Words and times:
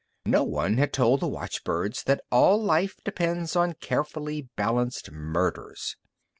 No 0.25 0.43
one 0.43 0.77
had 0.79 0.93
told 0.93 1.19
the 1.19 1.27
watchbirds 1.27 2.01
that 2.05 2.23
all 2.31 2.59
life 2.59 2.95
depends 3.05 3.55
on 3.55 3.73
carefully 3.75 4.49
balanced 4.55 5.11
murders. 5.11 5.95